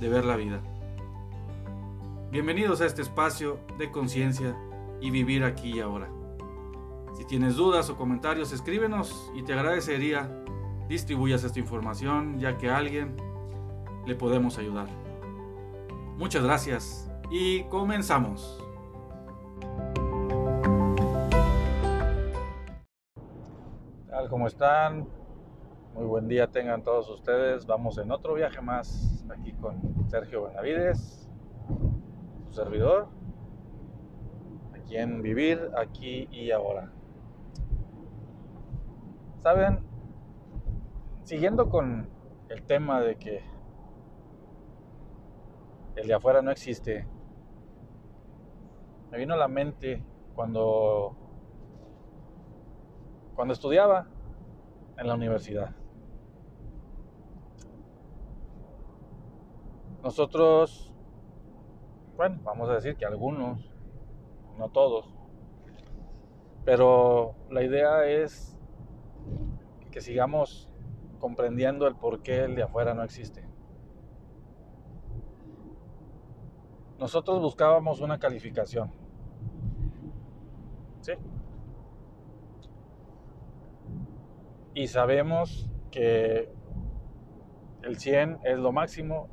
[0.00, 0.60] de ver la vida.
[2.30, 4.56] Bienvenidos a este espacio de conciencia
[5.00, 6.08] y vivir aquí y ahora.
[7.16, 10.30] Si tienes dudas o comentarios, escríbenos y te agradecería
[10.88, 13.14] distribuyas esta información ya que a alguien
[14.06, 14.88] le podemos ayudar.
[16.16, 18.64] Muchas gracias y comenzamos.
[24.28, 25.08] Como están?
[25.94, 27.66] Muy buen día tengan todos ustedes.
[27.66, 31.28] Vamos en otro viaje más aquí con Sergio Benavides,
[32.46, 33.08] su servidor,
[34.72, 36.92] aquí en Vivir, aquí y ahora.
[39.40, 39.80] Saben,
[41.24, 42.08] siguiendo con
[42.48, 43.42] el tema de que
[45.96, 47.08] el de afuera no existe,
[49.10, 50.04] me vino a la mente
[50.36, 51.16] cuando,
[53.34, 54.06] cuando estudiaba
[54.96, 55.79] en la universidad.
[60.02, 60.94] Nosotros,
[62.16, 63.70] bueno, vamos a decir que algunos,
[64.56, 65.14] no todos,
[66.64, 68.58] pero la idea es
[69.90, 70.72] que sigamos
[71.18, 73.44] comprendiendo el por qué el de afuera no existe.
[76.98, 78.92] Nosotros buscábamos una calificación.
[81.00, 81.12] ¿Sí?
[84.74, 86.52] Y sabemos que
[87.82, 89.28] el 100 es lo máximo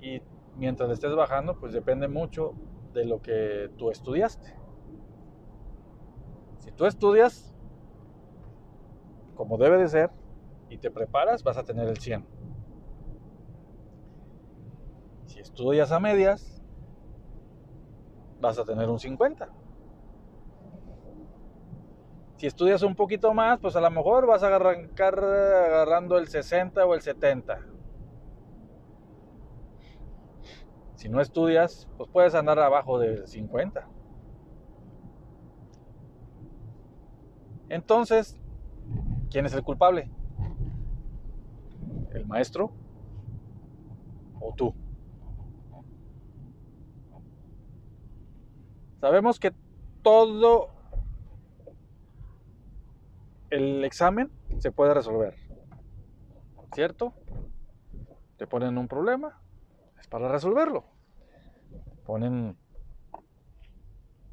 [0.00, 0.22] y
[0.56, 2.54] mientras estés bajando, pues depende mucho
[2.92, 4.54] de lo que tú estudiaste.
[6.58, 7.54] Si tú estudias
[9.34, 10.10] como debe de ser
[10.68, 12.26] y te preparas, vas a tener el 100.
[15.26, 16.60] Si estudias a medias,
[18.40, 19.48] vas a tener un 50.
[22.36, 26.84] Si estudias un poquito más, pues a lo mejor vas a arrancar agarrando el 60
[26.84, 27.77] o el 70
[30.98, 33.86] Si no estudias, pues puedes andar abajo del 50.
[37.68, 38.36] Entonces,
[39.30, 40.10] ¿quién es el culpable?
[42.12, 42.72] ¿El maestro
[44.40, 44.74] o tú?
[49.00, 49.54] Sabemos que
[50.02, 50.70] todo
[53.50, 55.36] el examen se puede resolver,
[56.74, 57.14] ¿cierto?
[58.36, 59.40] Te ponen un problema,
[60.08, 60.84] para resolverlo.
[62.04, 62.56] Ponen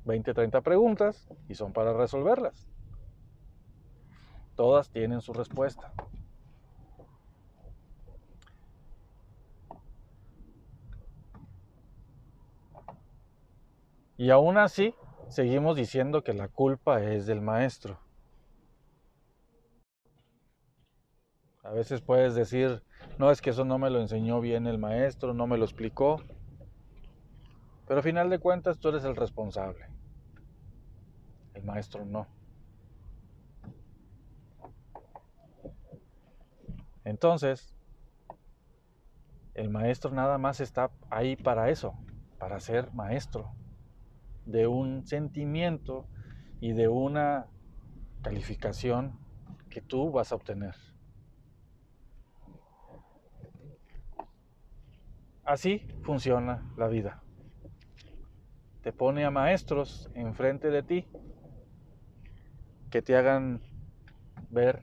[0.06, 2.68] 20, 30 preguntas y son para resolverlas.
[4.56, 5.92] Todas tienen su respuesta.
[14.18, 14.96] Y aún así,
[15.28, 18.00] seguimos diciendo que la culpa es del maestro.
[21.66, 22.84] A veces puedes decir,
[23.18, 26.22] no es que eso no me lo enseñó bien el maestro, no me lo explicó.
[27.88, 29.88] Pero a final de cuentas tú eres el responsable.
[31.56, 32.28] El maestro no.
[37.04, 37.76] Entonces,
[39.56, 41.98] el maestro nada más está ahí para eso,
[42.38, 43.52] para ser maestro
[44.46, 46.06] de un sentimiento
[46.60, 47.48] y de una
[48.22, 49.18] calificación
[49.72, 50.76] que tú vas a obtener.
[55.46, 57.22] Así funciona la vida.
[58.82, 61.08] Te pone a maestros enfrente de ti
[62.90, 63.62] que te hagan
[64.50, 64.82] ver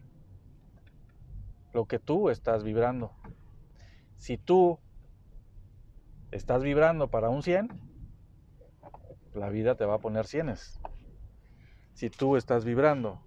[1.73, 3.11] lo que tú estás vibrando.
[4.19, 4.79] Si tú
[6.31, 7.69] estás vibrando para un 100,
[9.35, 10.55] la vida te va a poner 100.
[11.95, 13.21] Si tú estás vibrando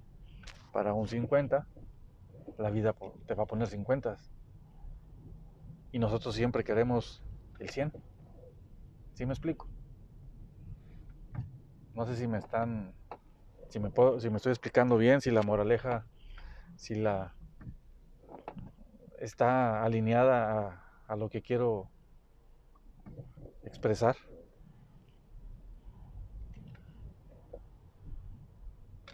[0.72, 1.68] para un 50,
[2.58, 2.96] la vida
[3.26, 4.16] te va a poner 50.
[5.92, 7.25] Y nosotros siempre queremos
[7.60, 7.92] el 100.
[9.14, 9.68] ¿Sí me explico?
[11.94, 12.94] No sé si me están,
[13.70, 16.06] si me, puedo, si me estoy explicando bien, si la moraleja,
[16.76, 17.34] si la
[19.20, 21.90] está alineada a, a lo que quiero
[23.64, 24.16] expresar.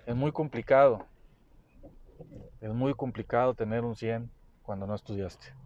[0.06, 1.06] Es muy complicado.
[2.60, 4.32] Es muy complicado tener un 100
[4.64, 5.61] cuando no estudiaste.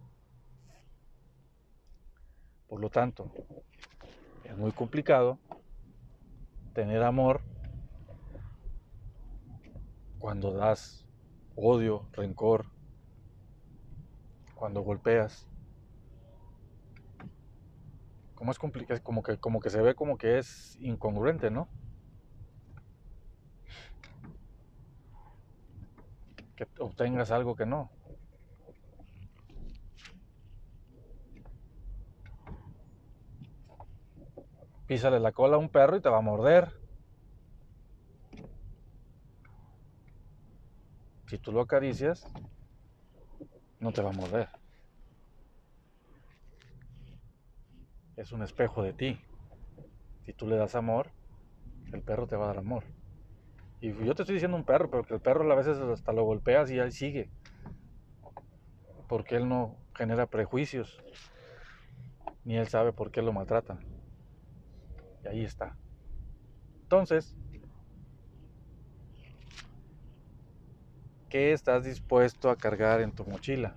[2.68, 3.30] Por lo tanto,
[4.44, 5.38] es muy complicado
[6.74, 7.40] tener amor
[10.18, 11.06] cuando das
[11.54, 12.66] odio, rencor,
[14.54, 15.46] cuando golpeas.
[18.34, 21.68] Como es complicado, como que, como que se ve como que es incongruente, ¿no?
[26.56, 27.95] Que obtengas algo que no.
[34.86, 36.72] Písale la cola a un perro y te va a morder.
[41.26, 42.24] Si tú lo acaricias,
[43.80, 44.48] no te va a morder.
[48.16, 49.20] Es un espejo de ti.
[50.24, 51.10] Si tú le das amor,
[51.92, 52.84] el perro te va a dar amor.
[53.80, 56.24] Y yo te estoy diciendo un perro, pero que el perro a veces hasta lo
[56.24, 57.28] golpeas y ahí sigue.
[59.08, 61.02] Porque él no genera prejuicios.
[62.44, 63.95] Ni él sabe por qué lo maltratan
[65.26, 65.76] ahí está.
[66.82, 67.34] Entonces,
[71.28, 73.76] ¿qué estás dispuesto a cargar en tu mochila?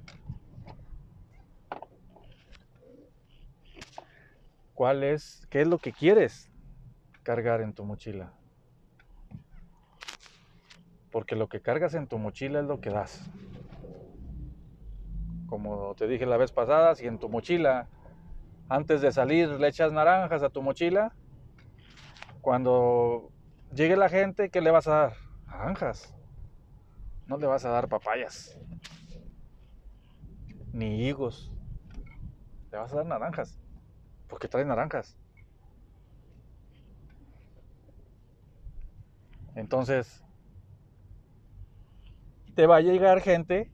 [4.73, 6.49] ¿Cuál es, qué es lo que quieres
[7.23, 8.33] cargar en tu mochila?
[11.11, 13.29] Porque lo que cargas en tu mochila es lo que das.
[15.47, 17.89] Como te dije la vez pasada, si en tu mochila,
[18.69, 21.15] antes de salir, le echas naranjas a tu mochila,
[22.41, 23.31] cuando
[23.73, 25.13] llegue la gente, ¿qué le vas a dar?
[25.47, 26.15] Naranjas.
[27.27, 28.57] No le vas a dar papayas.
[30.71, 31.51] Ni higos.
[32.71, 33.59] Le vas a dar naranjas.
[34.27, 35.17] Porque trae naranjas.
[39.55, 40.23] Entonces,
[42.55, 43.71] te va a llegar gente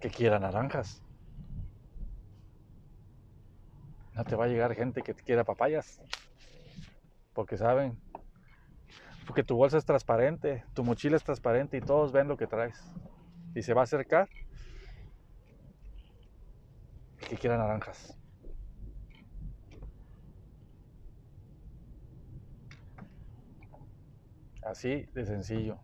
[0.00, 1.02] que quiera naranjas.
[4.14, 6.00] No te va a llegar gente que quiera papayas
[7.40, 7.98] porque saben,
[9.26, 12.92] porque tu bolsa es transparente, tu mochila es transparente y todos ven lo que traes.
[13.54, 14.28] Y se va a acercar
[17.18, 18.14] el que quiera naranjas.
[24.62, 25.78] Así de sencillo.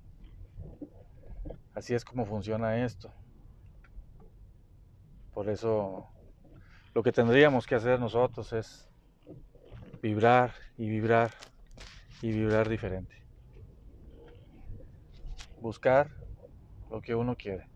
[1.75, 3.14] Así es como funciona esto.
[5.32, 6.06] Por eso
[6.93, 8.86] lo que tendríamos que hacer nosotros es
[10.02, 11.32] vibrar y vibrar
[12.22, 13.14] y vibrar diferente.
[15.60, 16.10] Buscar
[16.90, 17.69] lo que uno quiere.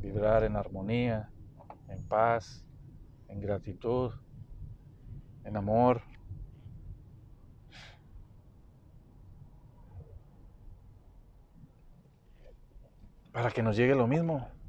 [0.00, 1.30] Vibrar en armonía,
[1.88, 2.64] en paz,
[3.28, 4.12] en gratitud,
[5.44, 6.02] en amor.
[13.32, 14.59] Para que nos llegue lo mismo.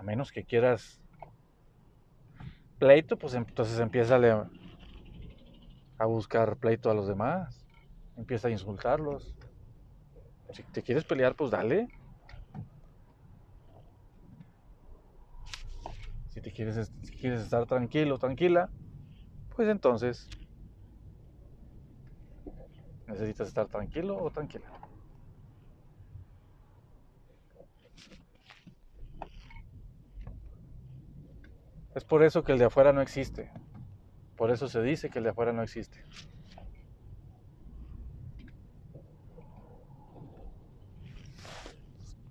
[0.00, 0.98] A menos que quieras
[2.78, 4.16] pleito, pues entonces empieza
[5.98, 7.66] a buscar pleito a los demás.
[8.16, 9.34] Empieza a insultarlos.
[10.54, 11.86] Si te quieres pelear, pues dale.
[16.28, 18.70] Si te quieres, si quieres estar tranquilo, tranquila,
[19.54, 20.30] pues entonces
[23.06, 24.79] necesitas estar tranquilo o tranquila.
[32.00, 33.50] Es por eso que el de afuera no existe.
[34.34, 36.02] Por eso se dice que el de afuera no existe.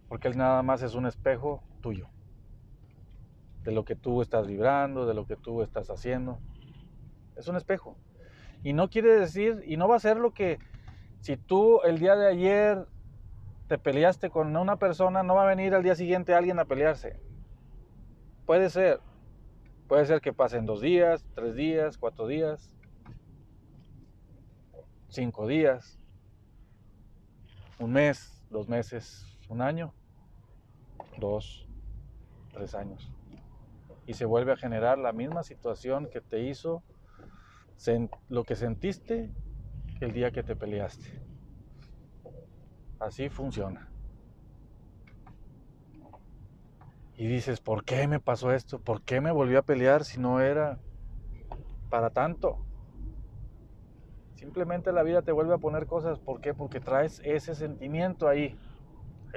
[0.08, 2.08] Porque él nada más es un espejo tuyo.
[3.62, 6.40] De lo que tú estás vibrando, de lo que tú estás haciendo.
[7.36, 7.96] Es un espejo.
[8.64, 10.58] Y no quiere decir, y no va a ser lo que,
[11.20, 12.88] si tú el día de ayer
[13.68, 17.20] te peleaste con una persona, no va a venir al día siguiente alguien a pelearse.
[18.48, 19.00] Puede ser,
[19.90, 22.76] Puede ser que pasen dos días, tres días, cuatro días,
[25.08, 26.00] cinco días,
[27.80, 29.92] un mes, dos meses, un año,
[31.18, 31.68] dos,
[32.54, 33.12] tres años.
[34.06, 36.84] Y se vuelve a generar la misma situación que te hizo
[38.28, 39.34] lo que sentiste
[40.02, 41.20] el día que te peleaste.
[43.00, 43.89] Así funciona.
[47.20, 48.80] Y dices, ¿por qué me pasó esto?
[48.80, 50.80] ¿Por qué me volví a pelear si no era
[51.90, 52.60] para tanto?
[54.36, 56.18] Simplemente la vida te vuelve a poner cosas.
[56.18, 56.54] ¿Por qué?
[56.54, 58.58] Porque traes ese sentimiento ahí.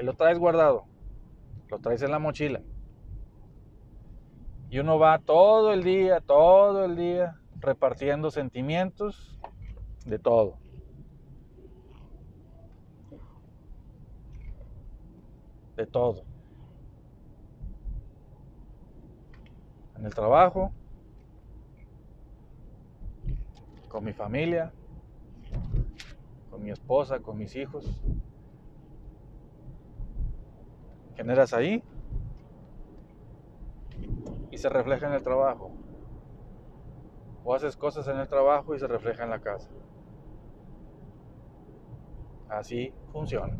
[0.00, 0.84] Y lo traes guardado.
[1.70, 2.62] Lo traes en la mochila.
[4.70, 9.40] Y uno va todo el día, todo el día, repartiendo sentimientos
[10.06, 10.56] de todo.
[15.76, 16.31] De todo.
[20.02, 20.72] En el trabajo,
[23.88, 24.72] con mi familia,
[26.50, 28.02] con mi esposa, con mis hijos.
[31.14, 31.84] Generas ahí
[34.50, 35.70] y se refleja en el trabajo.
[37.44, 39.70] O haces cosas en el trabajo y se refleja en la casa.
[42.48, 43.56] Así funciona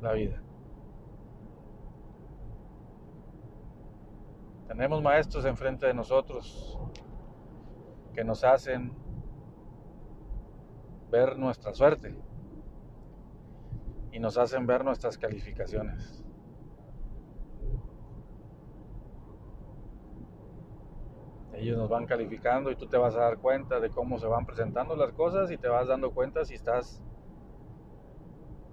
[0.00, 0.40] la vida.
[4.78, 6.78] Tenemos maestros enfrente de nosotros
[8.14, 8.92] que nos hacen
[11.10, 12.16] ver nuestra suerte
[14.12, 16.22] y nos hacen ver nuestras calificaciones.
[21.54, 24.46] Ellos nos van calificando y tú te vas a dar cuenta de cómo se van
[24.46, 27.02] presentando las cosas y te vas dando cuenta si estás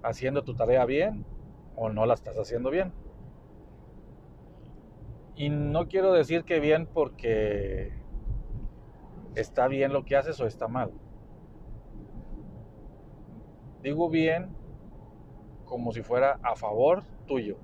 [0.04, 1.26] haciendo tu tarea bien
[1.74, 2.94] o no la estás haciendo bien.
[5.36, 7.92] Y no quiero decir que bien porque
[9.34, 10.90] está bien lo que haces o está mal.
[13.82, 14.56] Digo bien
[15.66, 17.58] como si fuera a favor tuyo.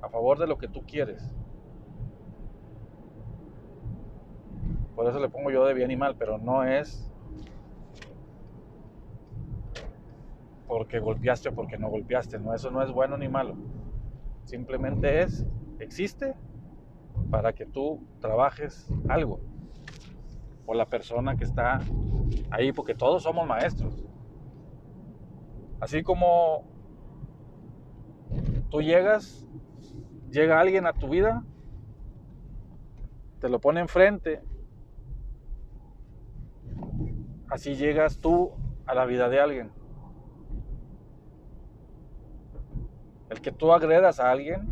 [0.00, 1.28] A favor de lo que tú quieres.
[4.94, 7.10] Por eso le pongo yo de bien y mal, pero no es
[10.68, 12.38] porque golpeaste o porque no golpeaste.
[12.38, 13.56] No, eso no es bueno ni malo.
[14.44, 15.44] Simplemente es,
[15.78, 16.34] existe
[17.30, 19.40] para que tú trabajes algo.
[20.66, 21.80] O la persona que está
[22.50, 24.04] ahí, porque todos somos maestros.
[25.80, 26.64] Así como
[28.70, 29.46] tú llegas,
[30.30, 31.44] llega alguien a tu vida,
[33.40, 34.40] te lo pone enfrente,
[37.48, 38.52] así llegas tú
[38.86, 39.81] a la vida de alguien.
[43.32, 44.68] El que tú agredas a alguien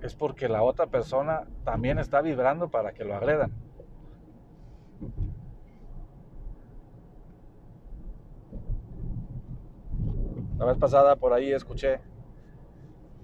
[0.00, 3.50] es porque la otra persona también está vibrando para que lo agredan.
[10.56, 12.00] La vez pasada por ahí escuché,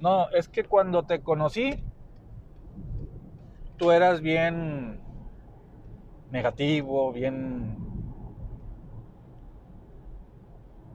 [0.01, 1.85] no, es que cuando te conocí,
[3.77, 5.01] tú eras bien
[6.33, 7.77] negativo, bien...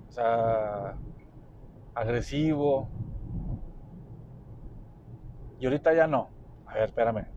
[0.10, 0.98] O sea,
[1.94, 2.90] agresivo.
[5.60, 6.30] Y ahorita ya no.
[6.66, 7.28] A ver, espérame.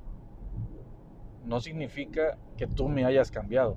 [1.44, 3.76] No significa que tú me hayas cambiado.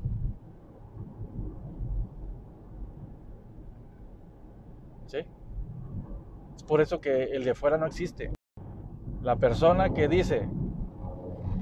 [5.07, 5.19] ¿Sí?
[6.55, 8.33] Es por eso que el de fuera no existe.
[9.21, 10.47] La persona que dice,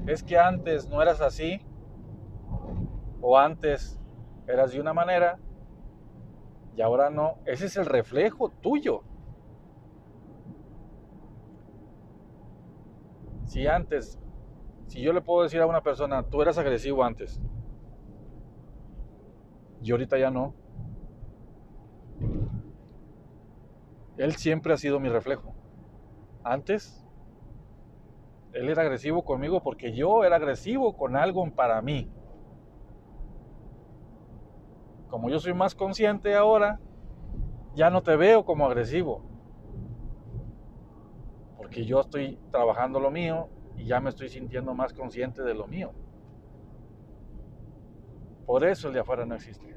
[0.06, 1.60] es que antes no eras así,
[3.20, 4.00] o antes
[4.46, 5.38] eras de una manera,
[6.76, 7.38] y ahora no.
[7.46, 9.02] Ese es el reflejo tuyo.
[13.46, 14.20] Si antes,
[14.86, 17.40] si yo le puedo decir a una persona, tú eras agresivo antes,
[19.80, 20.54] y ahorita ya no,
[24.18, 25.54] él siempre ha sido mi reflejo.
[26.42, 27.06] Antes,
[28.52, 32.10] él era agresivo conmigo porque yo era agresivo con algo para mí
[35.08, 36.80] como yo soy más consciente ahora,
[37.74, 39.22] ya no te veo como agresivo.
[41.56, 45.66] Porque yo estoy trabajando lo mío y ya me estoy sintiendo más consciente de lo
[45.66, 45.92] mío.
[48.46, 49.76] Por eso el de afuera no existe.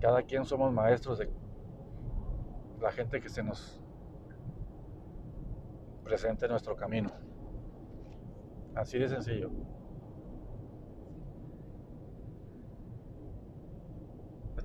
[0.00, 1.30] Cada quien somos maestros de
[2.80, 3.80] la gente que se nos
[6.04, 7.10] presente en nuestro camino.
[8.74, 9.50] Así de sencillo.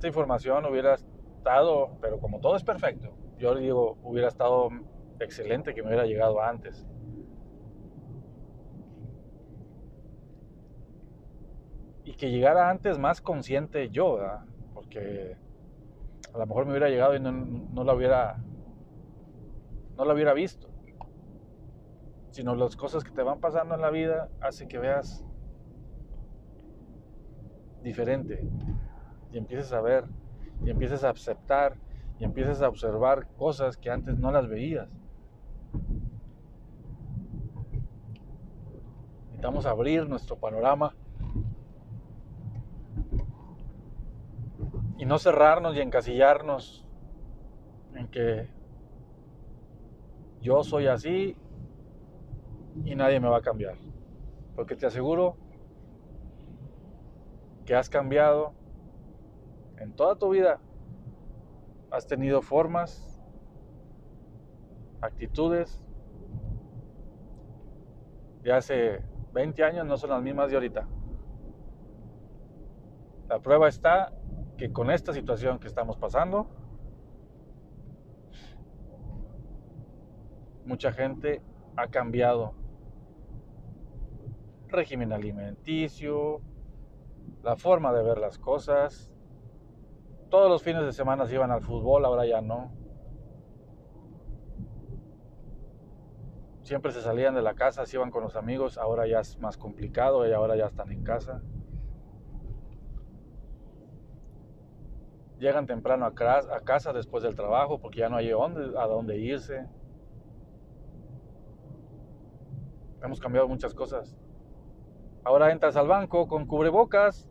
[0.02, 4.70] Esta información hubiera estado, pero como todo es perfecto, yo digo, hubiera estado
[5.20, 6.88] excelente que me hubiera llegado antes.
[12.04, 14.18] Y que llegara antes más consciente yo,
[14.74, 15.38] porque
[16.34, 18.44] a lo mejor me hubiera llegado y no, no la hubiera
[19.98, 20.68] no la hubiera visto.
[22.32, 25.24] Sino las cosas que te van pasando en la vida hace que veas
[27.84, 28.50] diferente
[29.32, 30.06] y empieces a ver
[30.64, 31.78] y empieces a aceptar
[32.20, 34.90] y empieces a observar cosas que antes no las veías.
[39.26, 40.96] Necesitamos abrir nuestro panorama
[44.98, 46.86] y no cerrarnos y encasillarnos
[47.96, 48.50] en que
[50.42, 51.36] yo soy así
[52.86, 53.78] y nadie me va a cambiar.
[54.56, 55.38] Porque te aseguro
[57.66, 58.54] que has cambiado
[59.82, 60.60] en toda tu vida.
[61.90, 63.20] Has tenido formas,
[65.02, 65.84] actitudes
[68.44, 70.88] de hace 20 años no son las mismas de ahorita.
[73.28, 74.14] La prueba está
[74.58, 76.48] que con esta situación que estamos pasando,
[80.66, 81.42] mucha gente
[81.76, 82.54] ha cambiado
[84.68, 86.42] régimen alimenticio,
[87.44, 89.12] la forma de ver las cosas.
[90.32, 92.72] Todos los fines de semana se iban al fútbol, ahora ya no.
[96.64, 99.58] Siempre se salían de la casa, se iban con los amigos, ahora ya es más
[99.58, 101.44] complicado y ahora ya están en casa.
[105.42, 109.68] llegan temprano a casa después del trabajo porque ya no hay a dónde irse.
[113.04, 114.16] Hemos cambiado muchas cosas.
[115.24, 117.28] Ahora entras al banco con cubrebocas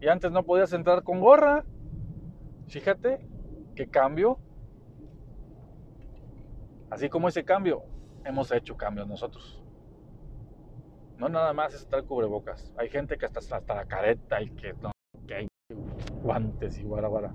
[0.00, 1.66] y antes no podías entrar con gorra.
[2.70, 3.18] Fíjate
[3.74, 4.38] qué cambio.
[6.88, 7.82] Así como ese cambio,
[8.24, 9.60] hemos hecho cambios nosotros.
[11.18, 12.72] No nada más es estar cubrebocas.
[12.76, 14.92] Hay gente que hasta, hasta la careta y que no,
[15.26, 15.48] que hay
[16.22, 17.34] guantes y guara guara.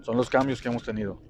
[0.00, 1.27] Son los cambios que hemos tenido.